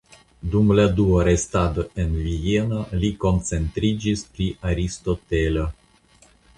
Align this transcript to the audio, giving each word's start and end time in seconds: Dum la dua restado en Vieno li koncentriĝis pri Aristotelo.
Dum 0.53 0.71
la 0.79 0.85
dua 0.99 1.25
restado 1.27 1.85
en 2.05 2.17
Vieno 2.23 2.81
li 3.05 3.13
koncentriĝis 3.27 4.27
pri 4.35 4.51
Aristotelo. 4.75 5.73